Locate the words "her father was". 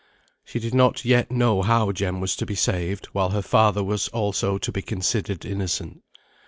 3.29-4.07